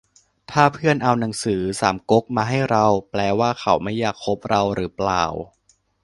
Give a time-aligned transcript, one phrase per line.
[0.51, 5.23] ถ้าเพื่อนเอาหนังสือสามก๊กมาให้เรา แปลว่าเขาไม่อยากคบเราหรือเปล่า